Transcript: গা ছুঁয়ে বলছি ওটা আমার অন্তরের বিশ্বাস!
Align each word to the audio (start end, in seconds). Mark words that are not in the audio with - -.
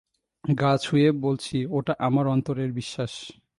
গা 0.43 0.71
ছুঁয়ে 0.77 1.09
বলছি 1.25 1.57
ওটা 1.71 1.93
আমার 2.07 2.25
অন্তরের 2.27 2.69
বিশ্বাস! 2.73 3.13